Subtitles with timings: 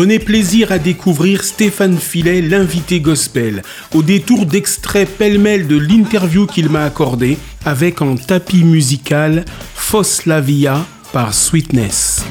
[0.00, 3.60] Prenez plaisir à découvrir Stéphane Filet, l'invité gospel,
[3.92, 9.44] au détour d'extraits pêle-mêle de l'interview qu'il m'a accordé avec en tapis musical
[9.74, 12.24] Fos la Via par Sweetness.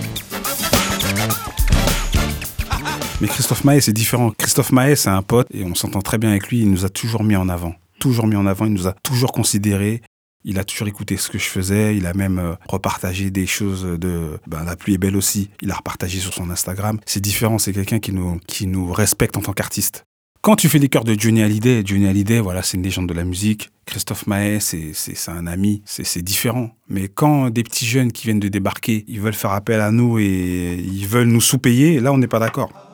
[3.22, 4.32] Mais Christophe Maé, c'est différent.
[4.36, 6.62] Christophe Maé, c'est un pote et on s'entend très bien avec lui.
[6.62, 7.76] Il nous a toujours mis en avant.
[8.00, 8.66] Toujours mis en avant.
[8.66, 10.02] Il nous a toujours considéré.
[10.46, 11.96] Il a toujours écouté ce que je faisais.
[11.98, 15.50] Il a même euh, repartagé des choses de ben, La pluie est belle aussi.
[15.62, 17.00] Il a repartagé sur son Instagram.
[17.06, 17.58] C'est différent.
[17.58, 20.06] C'est quelqu'un qui nous, respecte en tant qu'artiste.
[20.42, 23.14] Quand tu fais les chœurs de Johnny Hallyday, Johnny Hallyday, voilà, c'est une légende de
[23.14, 23.72] la musique.
[23.86, 24.94] Christophe Maé, c'est
[25.28, 26.72] un ami, c'est différent.
[26.88, 30.18] Mais quand des petits jeunes qui viennent de débarquer, ils veulent faire appel à nous
[30.18, 32.89] et ils veulent nous sous-payer, là, on n'est pas d'accord.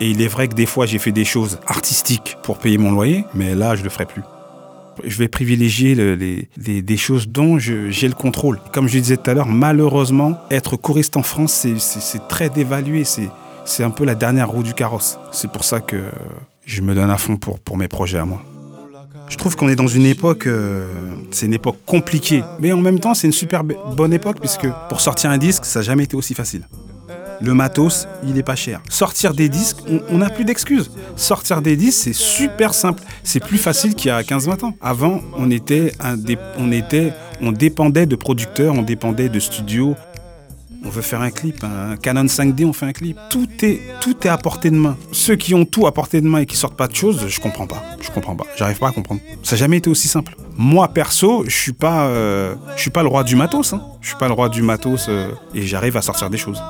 [0.00, 2.90] Et il est vrai que des fois, j'ai fait des choses artistiques pour payer mon
[2.90, 4.22] loyer, mais là, je le ferai plus.
[5.04, 8.60] Je vais privilégier les, des choses dont j'ai le contrôle.
[8.72, 13.04] Comme je disais tout à l'heure, malheureusement, être choriste en France, c'est très dévalué.
[13.04, 15.18] C'est un peu la dernière roue du carrosse.
[15.32, 16.02] C'est pour ça que
[16.64, 18.42] je me donne à fond pour, pour mes projets à moi.
[19.28, 20.86] Je trouve qu'on est dans une époque, euh,
[21.30, 25.00] c'est une époque compliquée, mais en même temps, c'est une super bonne époque puisque pour
[25.00, 26.66] sortir un disque, ça n'a jamais été aussi facile.
[27.42, 28.82] Le matos, il est pas cher.
[28.90, 29.78] Sortir des disques,
[30.10, 30.90] on n'a plus d'excuses.
[31.16, 33.02] Sortir des disques, c'est super simple.
[33.24, 34.74] C'est plus facile qu'il y a 15-20 ans.
[34.80, 35.46] Avant, on
[37.52, 39.96] dépendait de producteurs, on dépendait de studios.
[40.84, 43.18] On veut faire un clip, un Canon 5D, on fait un clip.
[43.28, 44.96] Tout est, tout est à portée de main.
[45.12, 47.40] Ceux qui ont tout à portée de main et qui sortent pas de choses, je
[47.40, 47.82] comprends pas.
[48.00, 48.46] Je comprends pas.
[48.56, 49.20] J'arrive pas à comprendre.
[49.42, 50.36] Ça n'a jamais été aussi simple.
[50.56, 53.74] Moi perso, je suis euh, suis pas le roi du matos.
[53.74, 53.82] Hein.
[54.00, 56.62] Je suis pas le roi du matos euh, et j'arrive à sortir des choses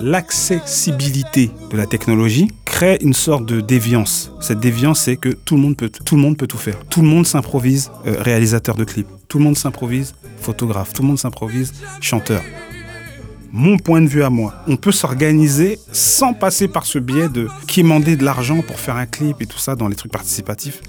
[0.00, 4.30] l'accessibilité de la technologie crée une sorte de déviance.
[4.40, 6.78] Cette déviance, c'est que tout le monde peut tout, le monde peut tout faire.
[6.90, 9.08] Tout le monde s'improvise euh, réalisateur de clips.
[9.28, 10.92] Tout le monde s'improvise photographe.
[10.92, 12.42] Tout le monde s'improvise chanteur.
[13.52, 17.48] Mon point de vue à moi, on peut s'organiser sans passer par ce biais de
[17.66, 20.82] qui de l'argent pour faire un clip et tout ça dans les trucs participatifs.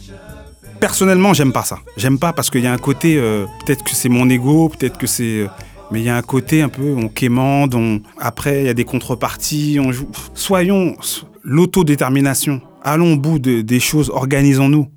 [0.79, 1.79] Personnellement, j'aime pas ça.
[1.95, 4.97] J'aime pas parce qu'il y a un côté, euh, peut-être que c'est mon ego, peut-être
[4.97, 5.47] que c'est euh,
[5.91, 7.75] mais il y a un côté un peu, on quémande,
[8.17, 10.09] après il y a des contreparties, on joue.
[10.33, 10.95] Soyons
[11.43, 12.61] l'autodétermination.
[12.83, 14.87] Allons au bout des choses, organisons-nous.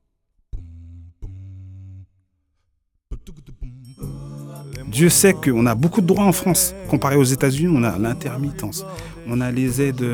[4.91, 6.75] Dieu sait qu'on a beaucoup de droits en France.
[6.89, 8.85] Comparé aux États-Unis, on a l'intermittence.
[9.29, 10.05] On a les aides,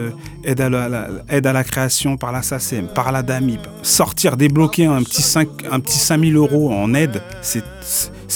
[0.45, 3.61] aide à la, création par la SACEM, par la DAMIP.
[3.83, 7.65] Sortir, débloquer un petit 5, un petit 5000 euros en aide, c'est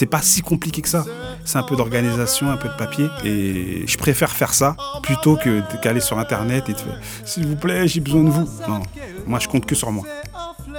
[0.06, 1.04] pas si compliqué que ça
[1.44, 3.08] c'est un peu d'organisation, un peu de papier.
[3.24, 7.56] Et je préfère faire ça plutôt que qu'aller sur Internet et te faire S'il vous
[7.56, 8.48] plaît, j'ai besoin de vous.
[8.68, 8.80] Non,
[9.26, 10.04] moi je compte que sur moi.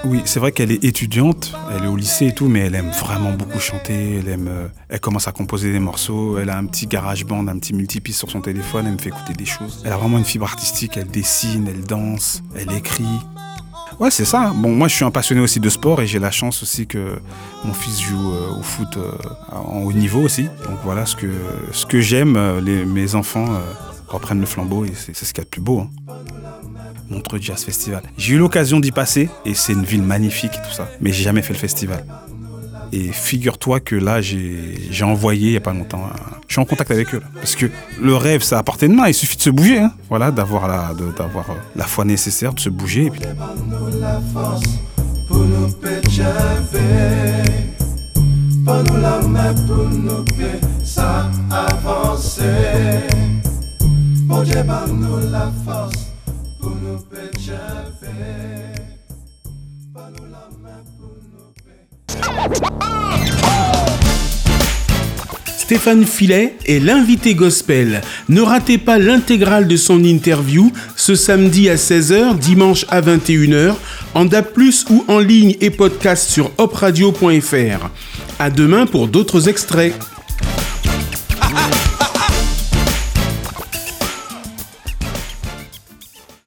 [0.05, 2.89] Oui, c'est vrai qu'elle est étudiante, elle est au lycée et tout, mais elle aime
[2.89, 4.17] vraiment beaucoup chanter.
[4.19, 6.39] Elle aime, euh, elle commence à composer des morceaux.
[6.39, 8.85] Elle a un petit garage band, un petit multipiste sur son téléphone.
[8.88, 9.81] Elle me fait écouter des choses.
[9.85, 10.97] Elle a vraiment une fibre artistique.
[10.97, 13.03] Elle dessine, elle danse, elle écrit.
[14.01, 14.51] Ouais, c'est ça.
[14.56, 17.19] Bon, moi, je suis un passionné aussi de sport et j'ai la chance aussi que
[17.63, 19.12] mon fils joue euh, au foot euh,
[19.51, 20.45] en haut niveau aussi.
[20.45, 23.45] Donc voilà, ce que, j'aime, euh, mes enfants
[24.07, 25.81] reprennent le flambeau et c'est ce qu'il y a de plus beau.
[25.81, 25.90] Hein.
[27.11, 28.01] Montreux Jazz Festival.
[28.17, 31.23] J'ai eu l'occasion d'y passer et c'est une ville magnifique et tout ça, mais j'ai
[31.23, 32.03] jamais fait le festival.
[32.94, 36.09] Et figure-toi que là, j'ai envoyé il n'y a pas longtemps.
[36.47, 37.22] je suis en contact avec eux.
[37.35, 37.68] parce que
[38.02, 39.07] le rêve, ça portée de main.
[39.07, 39.79] Il suffit de se bouger.
[39.79, 39.94] Hein.
[40.09, 41.12] Voilà, d'avoir la, euh,
[41.75, 43.06] la foi nécessaire, de se bouger.
[43.06, 43.22] Et puis...
[65.72, 68.01] Stéphane Filet est l'invité gospel.
[68.28, 73.75] Ne ratez pas l'intégrale de son interview ce samedi à 16h, dimanche à 21h,
[74.13, 74.59] en DAP+,
[74.90, 77.90] ou en ligne et podcast sur opradio.fr.
[78.38, 79.94] À demain pour d'autres extraits.